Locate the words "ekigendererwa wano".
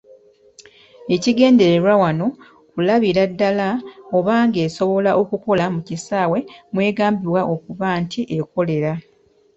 1.15-2.27